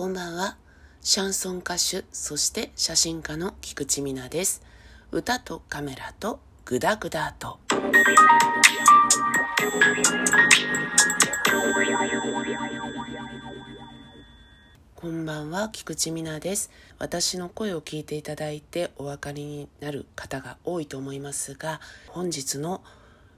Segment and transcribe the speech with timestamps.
[0.00, 0.56] こんばんは。
[1.02, 4.62] シャンソン歌手、そして写真家の菊池美奈です。
[5.12, 7.58] 歌とカメラとグダグダと。
[14.96, 16.70] こんばんは、菊池美奈です。
[16.98, 21.78] 私の声を聞いていただいてお分かりになる方が多いと思いますが、
[22.08, 22.82] 本日の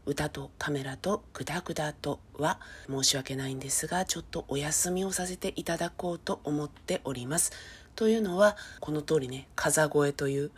[0.05, 2.59] 歌とカメラとグダグダとは
[2.89, 7.52] 申し訳ないんですがちょっとお休みをさせていただこうと思っております。
[7.95, 10.51] というのはこの通りね風声という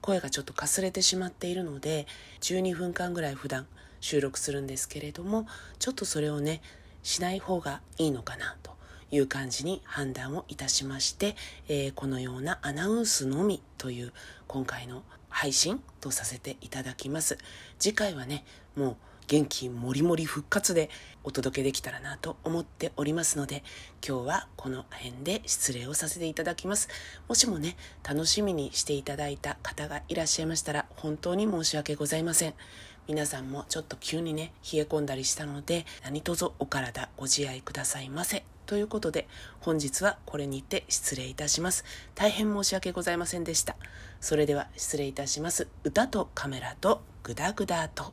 [0.00, 2.06] 声がちょっとかすれてしまっているので
[2.40, 3.66] 12分間ぐらい普段
[4.00, 5.46] 収録するんですけれども
[5.78, 6.62] ちょっとそれをね
[7.02, 8.77] しない方がいいのかなと
[9.10, 11.36] いう感じに判断をいたしまして、
[11.68, 14.12] えー、このようなアナウンスのみという
[14.46, 17.38] 今回の配信とさせていただきます。
[17.78, 18.44] 次回はね、
[18.76, 18.96] もう
[19.28, 20.88] 元気もりもり復活で
[21.22, 23.62] お届けできたらなと思っておりますので、
[24.06, 26.88] 今日はこの辺で失礼をさせていただきます。
[27.28, 27.76] もしもね、
[28.08, 32.54] 楽しみにしていただいた方がいらっしゃいましたら、本当に申し訳ございません。
[33.06, 38.57] 皆さんもちょっと急にね、冷え込んだりしたので、何卒お体ご自愛くださいませ。
[38.68, 39.26] ということで、
[39.60, 41.86] 本日はこれにて失礼いたします。
[42.14, 43.76] 大変申し訳ございませんでした。
[44.20, 45.68] それでは失礼いたします。
[45.84, 48.12] 歌とカメラとグダグダと。